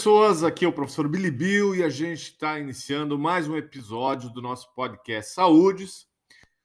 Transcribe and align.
Pessoas. 0.00 0.42
Aqui 0.42 0.64
é 0.64 0.68
o 0.68 0.72
professor 0.72 1.06
Billy 1.06 1.30
Bill 1.30 1.76
e 1.76 1.82
a 1.82 1.90
gente 1.90 2.22
está 2.22 2.58
iniciando 2.58 3.18
mais 3.18 3.46
um 3.46 3.54
episódio 3.54 4.30
do 4.30 4.40
nosso 4.40 4.74
podcast 4.74 5.34
Saúdes. 5.34 6.06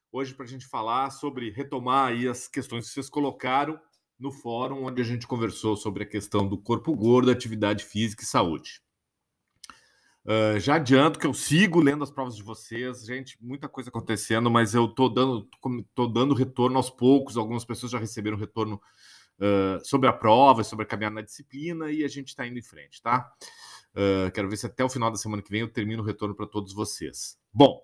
Hoje, 0.09 0.33
para 0.33 0.45
a 0.45 0.47
gente 0.47 0.65
falar 0.65 1.09
sobre 1.09 1.49
retomar 1.49 2.11
aí 2.11 2.29
as 2.29 2.47
questões 2.47 2.87
que 2.87 2.93
vocês 2.93 3.09
colocaram 3.09 3.77
no 4.17 4.31
fórum, 4.31 4.85
onde 4.85 5.01
a 5.01 5.03
gente 5.03 5.27
conversou 5.27 5.75
sobre 5.75 6.03
a 6.03 6.05
questão 6.05 6.47
do 6.47 6.57
corpo 6.57 6.95
gordo, 6.95 7.29
atividade 7.29 7.83
física 7.83 8.23
e 8.23 8.25
saúde. 8.25 8.81
Uh, 10.23 10.57
já 10.57 10.75
adianto 10.75 11.19
que 11.19 11.27
eu 11.27 11.33
sigo 11.33 11.81
lendo 11.81 12.05
as 12.05 12.11
provas 12.11 12.37
de 12.37 12.41
vocês, 12.41 13.05
gente, 13.05 13.37
muita 13.41 13.67
coisa 13.67 13.89
acontecendo, 13.89 14.49
mas 14.49 14.73
eu 14.73 14.87
tô 14.87 15.09
dando, 15.09 15.45
tô 15.93 16.07
dando 16.07 16.33
retorno 16.33 16.77
aos 16.77 16.89
poucos. 16.89 17.35
Algumas 17.35 17.65
pessoas 17.65 17.91
já 17.91 17.99
receberam 17.99 18.37
retorno 18.37 18.81
sobre 19.83 20.09
a 20.09 20.13
prova, 20.13 20.63
sobre 20.63 20.83
a 20.83 20.87
caminhada 20.87 21.15
na 21.15 21.21
disciplina, 21.21 21.91
e 21.91 22.03
a 22.03 22.07
gente 22.07 22.29
está 22.29 22.45
indo 22.47 22.57
em 22.57 22.63
frente, 22.63 23.01
tá? 23.01 23.31
Uh, 23.95 24.29
quero 24.31 24.49
ver 24.49 24.57
se 24.57 24.65
até 24.65 24.83
o 24.83 24.89
final 24.89 25.09
da 25.09 25.17
semana 25.17 25.41
que 25.41 25.49
vem 25.49 25.61
eu 25.61 25.71
termino 25.71 26.03
o 26.03 26.05
retorno 26.05 26.35
para 26.35 26.45
todos 26.45 26.73
vocês. 26.73 27.39
Bom, 27.53 27.81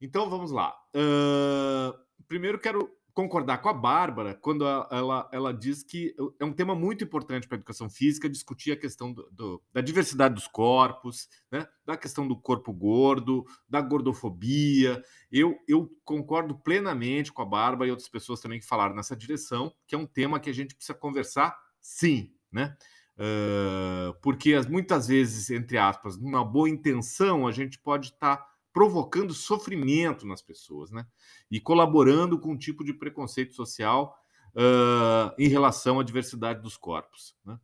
então 0.00 0.30
vamos 0.30 0.52
lá. 0.52 0.72
Uh, 0.94 1.92
primeiro 2.28 2.60
quero 2.60 2.88
concordar 3.16 3.62
com 3.62 3.70
a 3.70 3.72
Bárbara 3.72 4.34
quando 4.34 4.66
ela, 4.66 5.26
ela 5.32 5.54
diz 5.54 5.82
que 5.82 6.14
é 6.38 6.44
um 6.44 6.52
tema 6.52 6.74
muito 6.74 7.02
importante 7.02 7.48
para 7.48 7.56
a 7.56 7.60
educação 7.60 7.88
física 7.88 8.28
discutir 8.28 8.72
a 8.72 8.76
questão 8.76 9.10
do, 9.10 9.26
do, 9.32 9.62
da 9.72 9.80
diversidade 9.80 10.34
dos 10.34 10.46
corpos, 10.46 11.26
né? 11.50 11.66
da 11.86 11.96
questão 11.96 12.28
do 12.28 12.36
corpo 12.36 12.74
gordo, 12.74 13.46
da 13.66 13.80
gordofobia. 13.80 15.02
Eu, 15.32 15.58
eu 15.66 15.90
concordo 16.04 16.58
plenamente 16.58 17.32
com 17.32 17.40
a 17.40 17.46
Bárbara 17.46 17.88
e 17.88 17.90
outras 17.90 18.10
pessoas 18.10 18.38
também 18.38 18.60
que 18.60 18.66
falaram 18.66 18.94
nessa 18.94 19.16
direção, 19.16 19.72
que 19.86 19.94
é 19.94 19.98
um 19.98 20.06
tema 20.06 20.38
que 20.38 20.50
a 20.50 20.54
gente 20.54 20.74
precisa 20.74 20.98
conversar 20.98 21.56
sim, 21.80 22.34
né? 22.52 22.76
Uh, 23.16 24.12
porque 24.20 24.60
muitas 24.68 25.08
vezes, 25.08 25.48
entre 25.48 25.78
aspas, 25.78 26.18
numa 26.18 26.44
boa 26.44 26.68
intenção, 26.68 27.46
a 27.46 27.50
gente 27.50 27.78
pode 27.78 28.08
estar. 28.08 28.36
Tá 28.36 28.55
provocando 28.76 29.32
sofrimento 29.32 30.26
nas 30.26 30.42
pessoas, 30.42 30.90
né? 30.90 31.06
E 31.50 31.58
colaborando 31.58 32.38
com 32.38 32.52
um 32.52 32.58
tipo 32.58 32.84
de 32.84 32.92
preconceito 32.92 33.54
social 33.54 34.14
uh, 34.54 35.34
em 35.38 35.48
relação 35.48 35.98
à 35.98 36.04
diversidade 36.04 36.60
dos 36.60 36.76
corpos. 36.76 37.34
Né? 37.42 37.58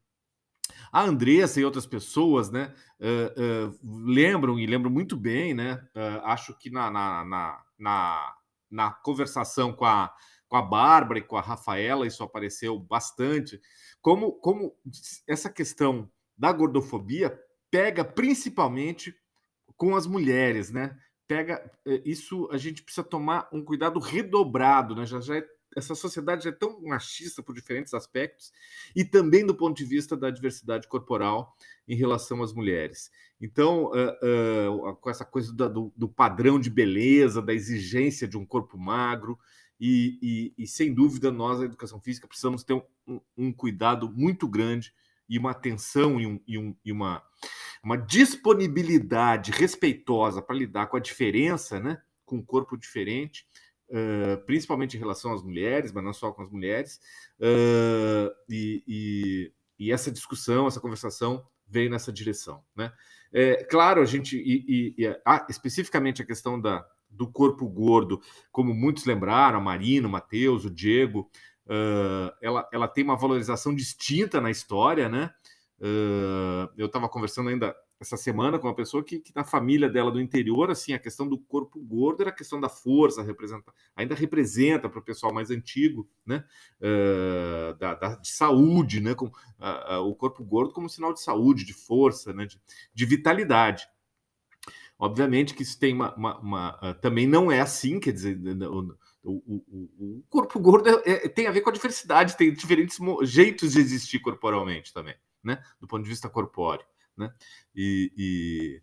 A 0.90 1.02
Andressa 1.02 1.60
e 1.60 1.66
outras 1.66 1.84
pessoas, 1.84 2.50
né, 2.50 2.74
uh, 2.98 3.68
uh, 3.68 4.06
lembram 4.06 4.58
e 4.58 4.64
lembram 4.64 4.90
muito 4.90 5.14
bem, 5.14 5.52
né? 5.52 5.86
acho 6.22 6.56
que 6.58 6.70
na, 6.70 6.90
na, 6.90 7.24
na, 7.27 7.62
na, 7.78 8.34
na 8.70 8.90
conversação 8.90 9.70
com 9.70 9.84
a, 9.84 10.10
com 10.48 10.56
a 10.56 10.62
Bárbara 10.62 11.18
e 11.18 11.22
com 11.22 11.36
a 11.36 11.42
Rafaela, 11.42 12.06
isso 12.06 12.22
apareceu 12.22 12.78
bastante, 12.78 13.60
como, 14.00 14.33
como 14.33 14.74
essa 15.28 15.50
questão 15.50 16.10
da 16.38 16.50
gordofobia 16.50 17.38
pega 17.70 18.02
principalmente 18.02 19.14
com 19.83 19.97
as 19.97 20.06
mulheres, 20.06 20.70
né? 20.70 20.97
Pega 21.27 21.61
eh, 21.84 22.00
isso, 22.05 22.48
a 22.52 22.56
gente 22.56 22.84
precisa 22.84 23.02
tomar 23.02 23.48
um 23.52 23.64
cuidado 23.64 23.98
redobrado, 23.98 24.94
né? 24.94 25.05
Já, 25.05 25.19
já 25.19 25.39
é, 25.39 25.44
essa 25.77 25.97
sociedade 25.97 26.44
já 26.44 26.50
é 26.50 26.52
tão 26.52 26.80
machista 26.83 27.42
por 27.42 27.52
diferentes 27.52 27.92
aspectos 27.92 28.52
e 28.94 29.05
também 29.05 29.44
do 29.44 29.56
ponto 29.56 29.77
de 29.77 29.84
vista 29.84 30.16
da 30.16 30.30
diversidade 30.30 30.86
corporal 30.86 31.56
em 31.89 31.97
relação 31.97 32.44
às 32.44 32.52
mulheres. 32.52 33.11
Então, 33.41 33.86
uh, 33.86 34.92
uh, 34.92 34.97
com 34.98 35.11
essa 35.11 35.24
coisa 35.24 35.52
do, 35.52 35.92
do, 35.96 36.08
padrão 36.08 36.61
de 36.61 36.70
beleza, 36.70 37.42
da 37.42 37.52
exigência 37.52 38.28
de 38.28 38.39
um 38.39 38.46
corpo 38.46 38.78
magro, 38.78 39.36
e, 39.80 40.17
e, 40.23 40.62
e 40.62 40.64
sem 40.64 40.95
dúvida 40.95 41.33
nós, 41.33 41.61
a 41.61 41.64
educação 41.64 42.01
física, 42.01 42.28
precisamos 42.28 42.62
ter 42.62 42.74
um, 43.05 43.20
um 43.36 43.52
cuidado 43.52 44.08
muito 44.08 44.46
grande 44.46 44.95
e 45.28 45.38
uma 45.38 45.50
atenção 45.50 46.20
e, 46.20 46.27
um, 46.27 46.40
e, 46.46 46.58
um, 46.58 46.77
e 46.84 46.92
uma 46.92 47.22
uma 47.83 47.96
disponibilidade 47.96 49.50
respeitosa 49.50 50.40
para 50.40 50.55
lidar 50.55 50.86
com 50.86 50.96
a 50.96 51.00
diferença, 51.00 51.80
né? 51.80 52.00
com 52.24 52.36
um 52.36 52.44
corpo 52.44 52.77
diferente, 52.77 53.44
uh, 53.90 54.42
principalmente 54.46 54.96
em 54.96 55.00
relação 55.00 55.33
às 55.34 55.42
mulheres, 55.42 55.92
mas 55.92 56.05
não 56.05 56.12
só 56.12 56.30
com 56.30 56.42
as 56.42 56.50
mulheres. 56.50 57.00
Uh, 57.40 58.30
e, 58.48 58.84
e, 58.86 59.52
e, 59.78 59.92
essa 59.92 60.12
discussão, 60.12 60.68
essa 60.68 60.80
conversação 60.80 61.44
veio 61.66 61.90
nessa 61.90 62.12
direção. 62.12 62.62
Né? 62.77 62.92
É, 63.33 63.64
claro, 63.64 64.00
a 64.00 64.04
gente, 64.04 64.36
e, 64.36 64.94
e 64.96 65.20
ah, 65.27 65.44
especificamente 65.50 66.22
a 66.22 66.27
questão 66.27 66.60
da, 66.60 66.86
do 67.10 67.30
corpo 67.30 67.68
gordo, 67.68 68.22
como 68.50 68.72
muitos 68.72 69.04
lembraram, 69.04 69.58
a 69.58 69.62
Marina, 69.62 70.06
o 70.06 70.10
Matheus, 70.10 70.64
o 70.64 70.70
Diego, 70.70 71.28
uh, 71.67 72.33
ela, 72.40 72.68
ela 72.73 72.89
tem 72.89 73.05
uma 73.05 73.17
valorização 73.17 73.74
distinta 73.74 74.40
na 74.40 74.50
história, 74.50 75.08
né? 75.08 75.30
Uh, 75.78 76.70
eu 76.77 76.86
estava 76.86 77.08
conversando 77.08 77.48
ainda 77.48 77.74
essa 78.02 78.17
semana 78.17 78.58
com 78.58 78.67
uma 78.67 78.74
pessoa 78.74 79.02
que, 79.02 79.20
que, 79.20 79.33
na 79.34 79.45
família 79.45 79.89
dela 79.89 80.11
do 80.11 80.20
interior, 80.20 80.70
assim, 80.70 80.92
a 80.92 80.98
questão 80.98 81.28
do 81.28 81.39
corpo 81.39 81.80
gordo 81.80 82.20
era 82.20 82.30
a 82.30 82.34
questão 82.34 82.61
da 82.61 82.68
força, 82.68 83.22
representa, 83.22 83.72
ainda 83.96 84.14
representa 84.14 84.89
para 84.89 84.98
o 84.98 85.05
pessoal 85.05 85.33
mais 85.33 85.51
antigo, 85.51 86.08
né? 86.27 86.45
Uh, 86.80 87.77
da, 87.78 87.95
da, 87.95 88.17
de 88.17 88.28
saúde, 88.28 89.01
né? 89.01 89.14
Com, 89.14 89.27
uh, 89.27 90.01
o 90.05 90.14
corpo 90.14 90.45
gordo 90.45 90.72
como 90.72 90.89
sinal 90.89 91.12
de 91.12 91.20
saúde, 91.20 91.64
de 91.64 91.72
força, 91.72 92.33
né? 92.33 92.45
de, 92.46 92.61
de 92.92 93.06
vitalidade. 93.06 93.86
Obviamente 94.98 95.55
que 95.55 95.62
isso 95.64 95.78
tem 95.78 95.95
uma, 95.95 96.14
uma, 96.14 96.39
uma, 96.39 96.95
também 97.01 97.27
não 97.27 97.51
é 97.51 97.61
assim, 97.61 97.98
quer 97.98 98.12
dizer, 98.12 98.39
o, 99.24 99.33
o, 99.33 100.18
o, 100.18 100.24
corpo 100.28 100.58
gordo 100.58 100.88
é, 100.88 101.02
é, 101.06 101.28
tem 101.28 101.46
a 101.46 101.52
ver 101.52 101.60
com 101.60 101.70
a 101.70 101.72
diversidade, 101.72 102.36
tem 102.36 102.52
diferentes 102.52 102.98
jeitos 103.22 103.72
de 103.72 103.80
existir 103.80 104.18
corporalmente 104.18 104.92
também 104.92 105.14
né? 105.42 105.62
Do 105.80 105.86
ponto 105.86 106.02
de 106.02 106.08
vista 106.08 106.28
corpóreo, 106.28 106.86
né? 107.16 107.33
E, 107.74 108.12
e 108.16 108.83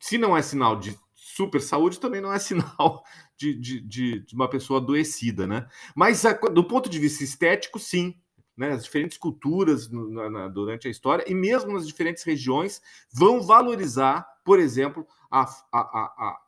se 0.00 0.18
não 0.18 0.36
é 0.36 0.42
sinal 0.42 0.78
de 0.78 0.98
super 1.14 1.60
saúde, 1.60 1.98
também 1.98 2.20
não 2.20 2.32
é 2.32 2.38
sinal 2.38 3.04
de, 3.36 3.54
de, 3.54 3.80
de, 3.80 4.20
de 4.20 4.34
uma 4.34 4.48
pessoa 4.48 4.80
adoecida, 4.80 5.46
né? 5.46 5.68
Mas 5.94 6.24
a, 6.24 6.32
do 6.32 6.64
ponto 6.64 6.88
de 6.88 6.98
vista 6.98 7.24
estético, 7.24 7.78
sim. 7.78 8.18
Né, 8.54 8.72
as 8.72 8.84
diferentes 8.84 9.16
culturas 9.16 9.90
na, 9.90 10.28
na, 10.28 10.46
durante 10.46 10.86
a 10.86 10.90
história 10.90 11.24
e 11.26 11.34
mesmo 11.34 11.72
nas 11.72 11.86
diferentes 11.86 12.22
regiões 12.22 12.82
vão 13.10 13.40
valorizar, 13.40 14.26
por 14.44 14.60
exemplo, 14.60 15.06
a, 15.30 15.44
a, 15.72 15.78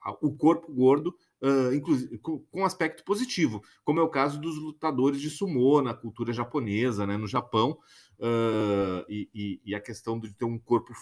a, 0.05 0.19
o 0.21 0.37
corpo 0.37 0.71
gordo, 0.71 1.17
uh, 1.45 1.75
inclusive 1.75 2.19
com, 2.19 2.65
aspecto 2.65 3.05
positivo, 3.05 3.63
como 3.85 4.01
é 4.01 4.03
o 4.03 4.09
caso 4.09 4.41
dos 4.41 4.57
lutadores 4.57 5.21
de 5.21 5.29
sumô 5.29 5.83
na 5.83 5.93
cultura 5.93 6.33
japonesa, 6.33 7.07
né, 7.07 7.17
no 7.19 7.29
Japão, 7.29 7.79
uh, 8.19 9.05
e, 9.09 9.61
e, 9.65 9.75
a 9.75 9.81
questão 9.81 10.19
de 10.19 10.33
ter 10.33 10.47
um 10.47 10.59
corpo 10.59 10.93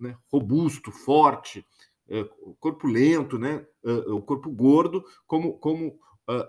né, 0.00 0.16
robusto, 0.32 0.90
forte, 0.90 1.64
uh, 2.08 2.54
corpo 2.54 2.86
lento, 2.86 3.38
né, 3.38 3.64
o 4.08 4.22
corpo 4.22 4.50
gordo, 4.50 5.04
como, 5.26 5.58
como 5.58 5.98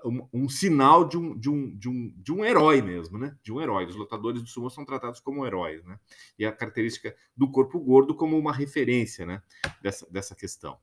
um, 0.05 0.27
um, 0.31 0.49
sinal 0.49 1.07
de 1.07 1.17
um, 1.17 1.37
de, 1.37 1.49
um, 1.49 1.75
de, 1.75 1.89
um, 1.89 2.13
de 2.15 2.31
um 2.31 2.45
herói 2.45 2.79
mesmo, 2.81 3.17
né? 3.17 3.35
De 3.41 3.51
um 3.51 3.59
herói. 3.59 3.87
Os 3.87 3.95
lutadores 3.95 4.41
do 4.41 4.47
sumo 4.47 4.69
são 4.69 4.85
tratados 4.85 5.19
como 5.19 5.45
heróis, 5.45 5.83
né? 5.83 5.99
E 6.37 6.45
a 6.45 6.51
característica 6.51 7.13
do 7.35 7.49
corpo 7.49 7.79
gordo 7.79 8.15
como 8.15 8.37
uma 8.37 8.53
referência, 8.53 9.25
né? 9.25 9.41
Dessa, 9.81 10.07
dessa 10.11 10.35
questão, 10.35 10.77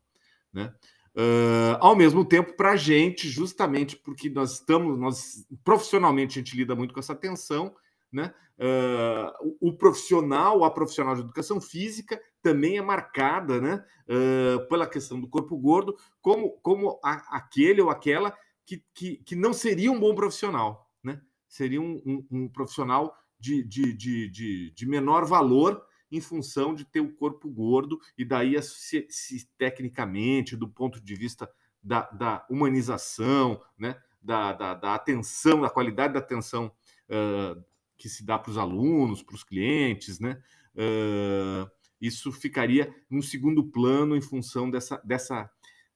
né? 0.53 0.75
Uh, 1.20 1.76
ao 1.81 1.94
mesmo 1.94 2.25
tempo, 2.25 2.54
para 2.54 2.70
a 2.70 2.76
gente, 2.76 3.28
justamente 3.28 3.94
porque 3.94 4.31
nós 4.31 4.54
estamos, 4.54 4.98
nós 4.98 5.47
profissionalmente 5.62 6.38
a 6.38 6.42
gente 6.42 6.56
lida 6.56 6.75
muito 6.75 6.94
com 6.94 7.00
essa 7.00 7.14
tensão, 7.14 7.75
né? 8.10 8.32
Uh, 8.58 9.56
o, 9.61 9.72
profissional, 9.75 10.64
a 10.64 10.70
profissional 10.70 11.14
de 11.14 11.20
educação 11.20 11.61
física 11.61 12.19
também 12.43 12.78
é 12.78 12.82
marcada 12.82 13.61
né, 13.61 13.84
uh, 14.08 14.69
pela 14.69 14.87
questão 14.87 15.20
do 15.20 15.28
corpo 15.28 15.56
gordo, 15.58 15.96
como, 16.22 16.52
como 16.62 16.99
a, 17.02 17.37
aquele 17.37 17.82
ou 17.82 17.90
aquela 17.90 18.34
que, 18.64 18.82
que, 18.94 19.16
que, 19.19 19.34
não 19.34 19.52
seria 19.52 19.90
um 19.90 19.99
bom 19.99 20.14
profissional, 20.14 20.90
né? 21.02 21.20
seria 21.49 21.81
um, 21.81 22.02
um, 22.05 22.26
um 22.31 22.49
profissional 22.49 23.14
de, 23.38 23.62
de, 23.62 23.94
de, 23.94 24.28
de, 24.28 24.70
de 24.73 24.87
menor 24.87 25.25
valor 25.25 25.82
em 26.11 26.21
função 26.21 26.75
de 26.75 26.85
ter 26.85 27.01
o 27.01 27.12
corpo 27.12 27.49
gordo, 27.49 28.01
e 28.17 28.25
daí, 28.25 28.61
se, 28.62 29.07
se, 29.09 29.49
tecnicamente, 29.57 30.57
do 30.57 30.69
ponto 30.69 31.01
de 31.01 31.15
vista 31.15 31.51
da, 31.83 32.03
da 32.11 32.47
humanização, 32.51 33.61
né, 33.79 33.97
da, 34.21 34.53
da, 34.53 34.75
da, 34.75 34.95
atenção, 34.95 35.61
da 35.61 35.71
qualidade 35.71 36.15
da 36.15 36.19
atenção 36.19 36.73
uh, 37.09 37.62
que 37.97 38.09
se 38.09 38.25
dá 38.25 38.39
para 38.39 38.51
os 38.51 38.59
alunos, 38.59 39.23
para 39.23 39.35
os 39.35 39.45
clientes, 39.45 40.19
né? 40.19 40.43
Uh, 40.75 41.71
isso 42.01 42.33
ficaria 42.33 42.95
no 43.11 43.23
segundo 43.23 43.62
plano 43.65 44.17
em 44.17 44.21
função 44.21 44.71
dessa, 44.71 44.97
dessa 45.05 45.51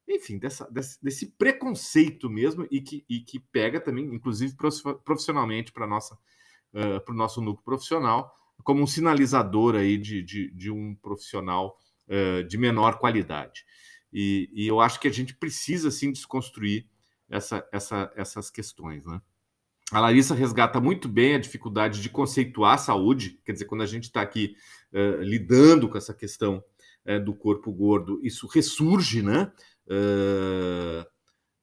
enfim, 0.06 0.38
dessa, 0.38 0.70
desse, 0.70 1.02
desse 1.02 1.26
preconceito 1.32 2.28
mesmo 2.28 2.66
e 2.70 2.80
que, 2.80 3.04
e 3.08 3.20
que 3.20 3.38
pega 3.38 3.80
também, 3.80 4.04
inclusive 4.14 4.54
profissionalmente, 5.02 5.72
para 5.72 5.86
uh, 5.86 7.02
o 7.08 7.14
nosso 7.14 7.40
núcleo 7.40 7.64
profissional, 7.64 8.34
como 8.62 8.82
um 8.82 8.86
sinalizador 8.86 9.74
aí 9.74 9.98
de, 9.98 10.22
de, 10.22 10.50
de 10.52 10.70
um 10.70 10.94
profissional 10.94 11.76
uh, 12.08 12.44
de 12.44 12.56
menor 12.56 12.98
qualidade. 12.98 13.64
E, 14.12 14.48
e, 14.52 14.66
eu 14.66 14.80
acho 14.80 15.00
que 15.00 15.08
a 15.08 15.12
gente 15.12 15.34
precisa 15.34 15.90
sim 15.90 16.12
desconstruir 16.12 16.86
essa, 17.28 17.66
essa, 17.72 18.12
essas 18.14 18.48
questões, 18.48 19.04
né? 19.04 19.20
a 19.92 20.00
Larissa 20.00 20.34
resgata 20.34 20.80
muito 20.80 21.08
bem 21.08 21.34
a 21.34 21.38
dificuldade 21.38 22.00
de 22.00 22.08
conceituar 22.08 22.74
a 22.74 22.78
saúde, 22.78 23.38
quer 23.44 23.52
dizer, 23.52 23.66
quando 23.66 23.82
a 23.82 23.86
gente 23.86 24.04
está 24.04 24.22
aqui 24.22 24.56
uh, 24.92 25.22
lidando 25.22 25.88
com 25.88 25.98
essa 25.98 26.14
questão 26.14 26.62
uh, 27.06 27.22
do 27.22 27.34
corpo 27.34 27.70
gordo, 27.70 28.18
isso 28.22 28.46
ressurge, 28.46 29.22
né? 29.22 29.52
Uh, 29.86 31.06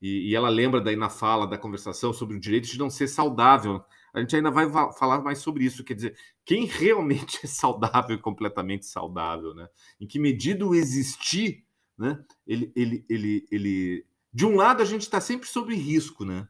e, 0.01 0.29
e, 0.29 0.35
ela 0.35 0.49
lembra 0.49 0.79
daí 0.79 0.95
na 0.95 1.09
fala 1.09 1.45
da 1.45 1.57
conversação 1.57 2.13
sobre 2.13 2.37
o 2.37 2.39
direito 2.39 2.67
de 2.67 2.79
não 2.79 2.89
ser 2.89 3.07
saudável. 3.07 3.83
A 4.13 4.19
gente 4.19 4.35
ainda 4.35 4.51
vai 4.51 4.69
falar 4.93 5.21
mais 5.21 5.39
sobre 5.39 5.63
isso, 5.63 5.83
quer 5.83 5.93
dizer, 5.93 6.17
quem 6.43 6.65
realmente 6.65 7.39
é 7.43 7.47
saudável 7.47 8.15
e 8.15 8.21
completamente 8.21 8.85
saudável, 8.85 9.53
né? 9.53 9.67
Em 9.99 10.07
que 10.07 10.19
medida 10.19 10.65
o 10.65 10.75
existir, 10.75 11.65
né? 11.97 12.23
Ele, 12.45 12.71
ele, 12.75 13.05
ele, 13.09 13.45
ele... 13.51 14.05
De 14.33 14.45
um 14.45 14.55
lado, 14.55 14.81
a 14.81 14.85
gente 14.85 15.03
está 15.03 15.21
sempre 15.21 15.47
sob 15.47 15.73
risco, 15.75 16.25
né? 16.25 16.47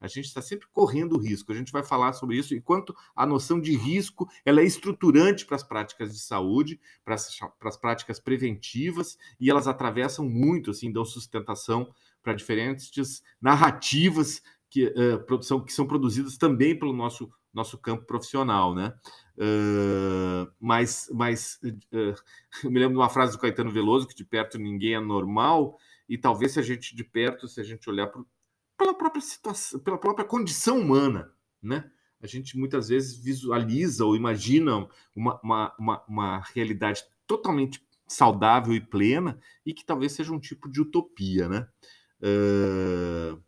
A 0.00 0.08
gente 0.08 0.26
está 0.26 0.42
sempre 0.42 0.66
correndo 0.72 1.18
risco. 1.18 1.50
A 1.50 1.54
gente 1.54 1.72
vai 1.72 1.82
falar 1.82 2.12
sobre 2.12 2.36
isso. 2.36 2.54
Enquanto 2.54 2.94
a 3.14 3.24
noção 3.24 3.60
de 3.60 3.74
risco 3.74 4.28
ela 4.44 4.60
é 4.60 4.64
estruturante 4.64 5.46
para 5.46 5.56
as 5.56 5.62
práticas 5.62 6.12
de 6.12 6.20
saúde, 6.20 6.78
para 7.04 7.14
as 7.14 7.76
práticas 7.76 8.20
preventivas, 8.20 9.16
e 9.40 9.50
elas 9.50 9.66
atravessam 9.66 10.28
muito, 10.28 10.70
assim, 10.70 10.92
dão 10.92 11.04
sustentação 11.04 11.92
para 12.22 12.34
diferentes 12.34 13.22
narrativas 13.40 14.42
que, 14.70 14.86
uh, 14.86 15.24
produção, 15.24 15.64
que 15.64 15.72
são 15.72 15.86
produzidas 15.86 16.36
também 16.36 16.78
pelo 16.78 16.92
nosso, 16.92 17.30
nosso 17.52 17.78
campo 17.78 18.04
profissional, 18.04 18.74
né? 18.74 18.94
Uh, 19.36 20.50
mas 20.58 21.10
mas 21.12 21.60
uh, 21.62 22.14
eu 22.64 22.70
me 22.70 22.78
lembro 22.78 22.94
de 22.94 23.00
uma 23.00 23.08
frase 23.10 23.32
do 23.32 23.38
Caetano 23.38 23.70
Veloso 23.70 24.06
que 24.06 24.14
de 24.14 24.24
perto 24.24 24.58
ninguém 24.58 24.94
é 24.94 25.00
normal 25.00 25.78
e 26.08 26.16
talvez 26.16 26.52
se 26.52 26.58
a 26.58 26.62
gente 26.62 26.96
de 26.96 27.04
perto 27.04 27.46
se 27.46 27.60
a 27.60 27.64
gente 27.64 27.88
olhar 27.90 28.06
para 28.06 28.22
pela 28.76 28.94
própria 28.94 29.22
situação, 29.22 29.80
pela 29.80 29.98
própria 29.98 30.24
condição 30.24 30.78
humana, 30.78 31.32
né? 31.62 31.90
A 32.20 32.26
gente 32.26 32.58
muitas 32.58 32.88
vezes 32.88 33.16
visualiza 33.16 34.04
ou 34.04 34.16
imagina 34.16 34.88
uma, 35.14 35.40
uma, 35.42 35.74
uma, 35.78 36.04
uma 36.06 36.42
realidade 36.54 37.02
totalmente 37.26 37.86
saudável 38.06 38.74
e 38.74 38.80
plena 38.80 39.38
e 39.64 39.74
que 39.74 39.84
talvez 39.84 40.12
seja 40.12 40.32
um 40.32 40.40
tipo 40.40 40.68
de 40.70 40.80
utopia, 40.80 41.48
né? 41.48 41.68
Uh, 42.20 43.42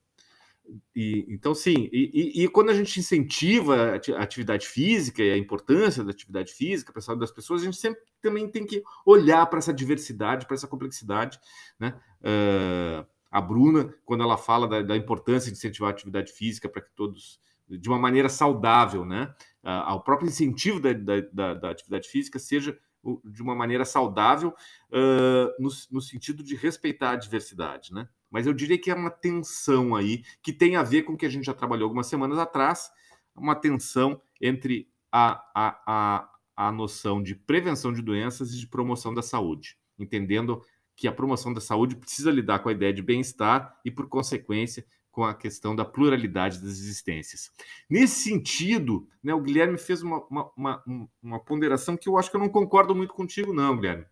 e, 0.94 1.26
então, 1.28 1.54
sim, 1.54 1.88
e, 1.92 2.44
e, 2.44 2.48
quando 2.48 2.70
a 2.70 2.74
gente 2.74 3.00
incentiva 3.00 3.94
a 4.16 4.22
atividade 4.22 4.66
física 4.66 5.22
e 5.22 5.30
a 5.30 5.36
importância 5.36 6.04
da 6.04 6.10
atividade 6.10 6.52
física 6.52 6.92
para 6.92 7.00
a 7.00 7.02
saúde 7.02 7.20
das 7.20 7.30
pessoas, 7.30 7.62
a 7.62 7.64
gente 7.64 7.76
sempre 7.76 8.00
também 8.20 8.48
tem 8.50 8.66
que 8.66 8.82
olhar 9.06 9.46
para 9.46 9.58
essa 9.58 9.72
diversidade, 9.72 10.46
para 10.46 10.54
essa 10.54 10.68
complexidade, 10.68 11.38
né? 11.78 11.98
Uh, 12.20 13.06
a 13.30 13.40
Bruna, 13.40 13.94
quando 14.04 14.22
ela 14.22 14.36
fala 14.36 14.66
da, 14.66 14.82
da 14.82 14.96
importância 14.96 15.50
de 15.50 15.56
incentivar 15.56 15.90
a 15.90 15.92
atividade 15.92 16.32
física 16.32 16.68
para 16.68 16.82
que 16.82 16.90
todos, 16.94 17.40
de 17.68 17.88
uma 17.88 17.98
maneira 17.98 18.28
saudável, 18.28 19.04
né? 19.04 19.34
Uh, 19.62 19.94
o 19.94 20.00
próprio 20.00 20.28
incentivo 20.28 20.80
da, 20.80 20.92
da, 21.32 21.54
da, 21.54 21.70
atividade 21.70 22.08
física 22.08 22.38
seja 22.38 22.78
de 23.24 23.42
uma 23.42 23.54
maneira 23.54 23.84
saudável, 23.84 24.54
uh, 24.90 25.62
no, 25.62 25.70
no, 25.90 26.00
sentido 26.00 26.42
de 26.42 26.56
respeitar 26.56 27.12
a 27.12 27.16
diversidade, 27.16 27.92
né? 27.92 28.08
Mas 28.30 28.46
eu 28.46 28.52
diria 28.52 28.78
que 28.78 28.90
é 28.90 28.94
uma 28.94 29.10
tensão 29.10 29.94
aí 29.94 30.22
que 30.42 30.52
tem 30.52 30.76
a 30.76 30.82
ver 30.82 31.02
com 31.02 31.14
o 31.14 31.16
que 31.16 31.26
a 31.26 31.30
gente 31.30 31.44
já 31.44 31.54
trabalhou 31.54 31.84
algumas 31.84 32.06
semanas 32.06 32.38
atrás, 32.38 32.90
uma 33.34 33.54
tensão 33.54 34.20
entre 34.40 34.88
a, 35.10 35.42
a, 35.54 35.82
a, 35.86 36.30
a 36.68 36.72
noção 36.72 37.22
de 37.22 37.34
prevenção 37.34 37.92
de 37.92 38.02
doenças 38.02 38.52
e 38.52 38.58
de 38.58 38.66
promoção 38.66 39.14
da 39.14 39.22
saúde, 39.22 39.78
entendendo 39.98 40.62
que 40.94 41.06
a 41.06 41.12
promoção 41.12 41.54
da 41.54 41.60
saúde 41.60 41.94
precisa 41.94 42.30
lidar 42.30 42.58
com 42.58 42.68
a 42.68 42.72
ideia 42.72 42.92
de 42.92 43.00
bem-estar 43.00 43.78
e, 43.84 43.90
por 43.90 44.08
consequência, 44.08 44.84
com 45.12 45.24
a 45.24 45.34
questão 45.34 45.74
da 45.74 45.84
pluralidade 45.84 46.58
das 46.58 46.70
existências. 46.70 47.50
Nesse 47.88 48.22
sentido, 48.22 49.08
né, 49.22 49.32
o 49.32 49.40
Guilherme 49.40 49.78
fez 49.78 50.02
uma, 50.02 50.24
uma, 50.26 50.50
uma, 50.56 50.84
uma, 51.22 51.40
ponderação 51.40 51.96
que 51.96 52.08
eu 52.08 52.16
acho 52.16 52.30
que 52.30 52.36
eu 52.36 52.40
não 52.40 52.48
concordo 52.48 52.94
muito 52.94 53.14
contigo, 53.14 53.52
não, 53.52 53.76
Guilherme. 53.76 54.04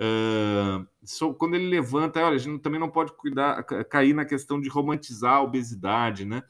Uh, 0.00 0.86
so, 1.04 1.34
quando 1.34 1.54
ele 1.54 1.68
levanta, 1.68 2.24
olha, 2.24 2.36
a 2.36 2.38
gente 2.38 2.60
também 2.60 2.80
não 2.80 2.88
pode 2.88 3.12
cuidar, 3.12 3.62
cair 3.64 4.14
na 4.14 4.24
questão 4.24 4.60
de 4.60 4.68
romantizar 4.68 5.34
a 5.34 5.42
obesidade, 5.42 6.24
né? 6.24 6.42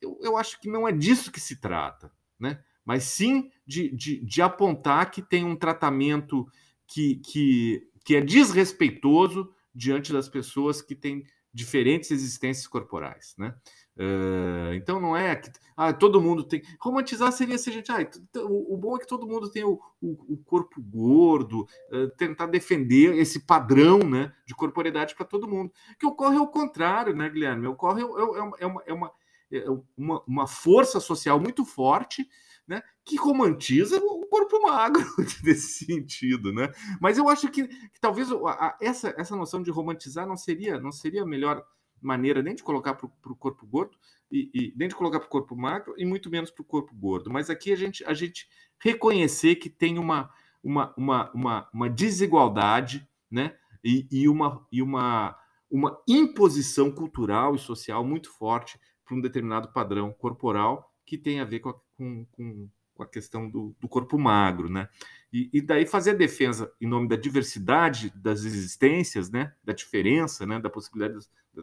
Eu, 0.00 0.18
eu 0.22 0.36
acho 0.36 0.60
que 0.60 0.68
não 0.68 0.86
é 0.86 0.92
disso 0.92 1.32
que 1.32 1.40
se 1.40 1.60
trata, 1.60 2.12
né? 2.38 2.62
Mas 2.84 3.02
sim 3.04 3.50
de, 3.66 3.90
de, 3.90 4.24
de 4.24 4.42
apontar 4.42 5.10
que 5.10 5.20
tem 5.20 5.44
um 5.44 5.56
tratamento 5.56 6.46
que, 6.86 7.16
que 7.16 7.90
que 8.06 8.14
é 8.14 8.20
desrespeitoso 8.20 9.52
diante 9.74 10.12
das 10.12 10.28
pessoas 10.28 10.80
que 10.80 10.94
têm 10.94 11.26
diferentes 11.52 12.12
existências 12.12 12.68
corporais, 12.68 13.34
né? 13.36 13.52
Uh, 13.98 14.74
então 14.74 15.00
não 15.00 15.16
é 15.16 15.34
que 15.36 15.50
ah, 15.74 15.92
todo 15.92 16.20
mundo 16.20 16.44
tem. 16.44 16.62
Romantizar 16.78 17.32
seria 17.32 17.56
se 17.56 17.70
a 17.70 17.72
gente. 17.72 17.90
Ah, 17.90 17.98
o, 18.40 18.74
o, 18.74 18.76
bom 18.76 18.96
é 18.96 19.00
que 19.00 19.06
todo 19.06 19.26
mundo 19.26 19.50
tem 19.50 19.64
o, 19.64 19.80
o, 20.00 20.34
o 20.34 20.36
corpo 20.44 20.82
gordo, 20.82 21.66
uh, 21.90 22.08
tentar 22.16 22.46
defender 22.46 23.16
esse 23.16 23.40
padrão 23.40 23.98
né, 23.98 24.32
de 24.46 24.54
corporeidade 24.54 25.14
para 25.14 25.24
todo 25.24 25.48
mundo. 25.48 25.72
O 25.92 25.98
que 25.98 26.06
ocorre 26.06 26.36
é 26.36 26.40
o 26.40 26.46
contrário, 26.46 27.14
né, 27.14 27.28
Guilherme? 27.28 27.66
Ocorre 27.68 28.02
é, 28.02 28.04
é, 28.04 28.38
é, 28.38 28.66
uma, 28.66 28.82
é, 28.86 28.92
uma, 28.92 29.12
é 29.50 29.70
uma, 29.96 30.22
uma 30.26 30.46
força 30.46 31.00
social 31.00 31.40
muito 31.40 31.64
forte 31.64 32.28
né, 32.66 32.82
que 33.04 33.16
romantiza 33.16 33.98
o 33.98 34.26
corpo 34.26 34.60
magro 34.60 35.04
nesse 35.44 35.84
sentido, 35.84 36.52
né? 36.52 36.70
Mas 37.00 37.16
eu 37.16 37.28
acho 37.28 37.48
que, 37.48 37.68
que 37.68 38.00
talvez 38.00 38.30
a, 38.30 38.36
a, 38.50 38.78
essa, 38.80 39.14
essa 39.16 39.36
noção 39.36 39.62
de 39.62 39.70
romantizar 39.70 40.26
não 40.26 40.36
seria 40.36 40.80
não 40.80 40.90
seria 40.90 41.24
melhor 41.24 41.64
maneira 42.00 42.42
nem 42.42 42.54
de 42.54 42.62
colocar 42.62 42.94
para 42.94 43.06
o 43.06 43.36
corpo 43.36 43.66
gordo 43.66 43.96
e, 44.30 44.50
e, 44.54 44.74
nem 44.76 44.88
de 44.88 44.94
colocar 44.94 45.18
para 45.18 45.26
o 45.26 45.30
corpo 45.30 45.56
magro 45.56 45.94
e 45.96 46.04
muito 46.04 46.30
menos 46.30 46.50
para 46.50 46.62
o 46.62 46.66
corpo 46.66 46.94
gordo. 46.94 47.30
Mas 47.30 47.50
aqui 47.50 47.72
a 47.72 47.76
gente 47.76 48.04
a 48.04 48.14
gente 48.14 48.48
reconhecer 48.78 49.56
que 49.56 49.70
tem 49.70 49.98
uma 49.98 50.30
uma, 50.66 50.92
uma, 50.96 51.30
uma, 51.32 51.68
uma 51.72 51.88
desigualdade, 51.88 53.08
né? 53.30 53.54
E, 53.84 54.06
e, 54.10 54.28
uma, 54.28 54.66
e 54.72 54.82
uma, 54.82 55.38
uma 55.70 55.96
imposição 56.08 56.90
cultural 56.90 57.54
e 57.54 57.58
social 57.58 58.04
muito 58.04 58.32
forte 58.32 58.80
para 59.04 59.14
um 59.14 59.20
determinado 59.20 59.72
padrão 59.72 60.12
corporal 60.12 60.92
que 61.04 61.16
tem 61.16 61.38
a 61.38 61.44
ver 61.44 61.60
com 61.60 61.68
a, 61.68 61.74
com, 61.96 62.26
com, 62.32 62.68
com 62.94 63.02
a 63.04 63.06
questão 63.06 63.48
do, 63.48 63.76
do, 63.78 63.88
corpo 63.88 64.18
magro, 64.18 64.68
né? 64.68 64.88
E, 65.32 65.48
e, 65.52 65.60
daí 65.60 65.86
fazer 65.86 66.10
a 66.10 66.14
defesa 66.14 66.72
em 66.80 66.88
nome 66.88 67.06
da 67.06 67.14
diversidade 67.14 68.10
das 68.16 68.44
existências, 68.44 69.30
né? 69.30 69.54
Da 69.62 69.72
diferença, 69.72 70.44
né? 70.44 70.58
Da 70.58 70.68
possibilidade, 70.68 71.24
da, 71.54 71.62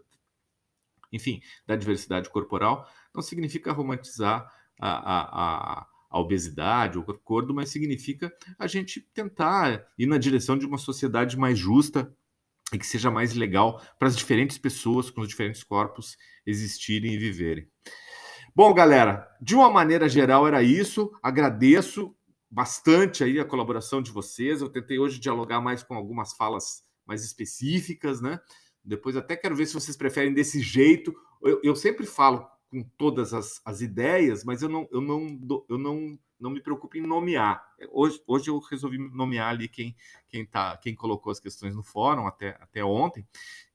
enfim, 1.13 1.39
da 1.65 1.75
diversidade 1.75 2.29
corporal, 2.29 2.85
não 3.13 3.21
significa 3.21 3.71
romantizar 3.71 4.51
a, 4.81 4.89
a, 4.89 5.81
a, 5.81 5.87
a 6.09 6.19
obesidade, 6.19 6.97
o 6.97 7.03
corpo 7.03 7.21
gordo, 7.23 7.53
mas 7.53 7.69
significa 7.69 8.33
a 8.57 8.67
gente 8.67 8.99
tentar 9.13 9.85
ir 9.97 10.07
na 10.07 10.17
direção 10.17 10.57
de 10.57 10.65
uma 10.65 10.77
sociedade 10.77 11.37
mais 11.37 11.57
justa 11.57 12.13
e 12.73 12.79
que 12.79 12.87
seja 12.87 13.11
mais 13.11 13.33
legal 13.33 13.81
para 13.99 14.07
as 14.07 14.17
diferentes 14.17 14.57
pessoas 14.57 15.09
com 15.09 15.21
os 15.21 15.27
diferentes 15.27 15.63
corpos 15.63 16.17
existirem 16.45 17.13
e 17.13 17.17
viverem. 17.17 17.67
Bom, 18.55 18.73
galera, 18.73 19.27
de 19.41 19.55
uma 19.55 19.69
maneira 19.69 20.09
geral 20.09 20.47
era 20.47 20.61
isso. 20.61 21.11
Agradeço 21.21 22.15
bastante 22.49 23.23
aí 23.23 23.39
a 23.39 23.45
colaboração 23.45 24.01
de 24.01 24.11
vocês. 24.11 24.61
Eu 24.61 24.69
tentei 24.69 24.99
hoje 24.99 25.19
dialogar 25.19 25.61
mais 25.61 25.83
com 25.83 25.95
algumas 25.95 26.33
falas 26.33 26.83
mais 27.05 27.23
específicas, 27.23 28.21
né? 28.21 28.39
Depois 28.83 29.15
até 29.15 29.35
quero 29.35 29.55
ver 29.55 29.65
se 29.65 29.73
vocês 29.73 29.95
preferem 29.95 30.33
desse 30.33 30.61
jeito. 30.61 31.13
Eu, 31.41 31.59
eu 31.63 31.75
sempre 31.75 32.05
falo 32.05 32.47
com 32.69 32.83
todas 32.97 33.33
as, 33.33 33.61
as 33.63 33.81
ideias, 33.81 34.43
mas 34.43 34.61
eu 34.61 34.69
não, 34.69 34.87
eu 34.91 35.01
não, 35.01 35.63
eu 35.69 35.77
não 35.77 36.17
não 36.43 36.49
me 36.49 36.59
preocupo 36.59 36.97
em 36.97 37.01
nomear. 37.01 37.63
Hoje, 37.89 38.21
hoje 38.27 38.49
eu 38.49 38.59
resolvi 38.59 38.97
nomear 38.97 39.49
ali 39.49 39.69
quem, 39.69 39.95
quem, 40.27 40.45
tá, 40.45 40.75
quem 40.75 40.93
colocou 40.93 41.31
as 41.31 41.39
questões 41.39 41.73
no 41.73 41.81
fórum 41.81 42.27
até, 42.27 42.49
até 42.59 42.83
ontem, 42.83 43.25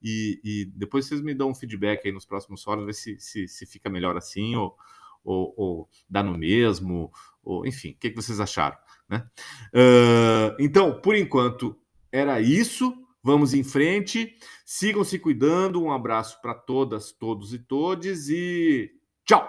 e, 0.02 0.38
e 0.44 0.64
depois 0.76 1.06
vocês 1.06 1.22
me 1.22 1.32
dão 1.32 1.48
um 1.48 1.54
feedback 1.54 2.04
aí 2.04 2.12
nos 2.12 2.26
próximos 2.26 2.62
fóruns, 2.62 2.84
ver 2.84 2.92
se, 2.92 3.18
se, 3.18 3.48
se 3.48 3.64
fica 3.64 3.88
melhor 3.88 4.18
assim, 4.18 4.54
ou, 4.54 4.76
ou, 5.24 5.54
ou 5.56 5.88
dá 6.10 6.22
no 6.22 6.36
mesmo, 6.36 7.10
ou 7.42 7.66
enfim, 7.66 7.92
o 7.92 7.94
que, 7.94 8.10
que 8.10 8.16
vocês 8.16 8.38
acharam? 8.38 8.76
Né? 9.08 9.26
Uh, 9.72 10.54
então, 10.60 11.00
por 11.00 11.16
enquanto, 11.16 11.74
era 12.12 12.38
isso. 12.38 12.94
Vamos 13.28 13.52
em 13.52 13.62
frente. 13.62 14.38
Sigam 14.64 15.04
se 15.04 15.18
cuidando. 15.18 15.82
Um 15.82 15.92
abraço 15.92 16.40
para 16.40 16.54
todas, 16.54 17.12
todos 17.12 17.52
e 17.52 17.58
todes 17.58 18.30
e 18.30 18.90
tchau! 19.22 19.46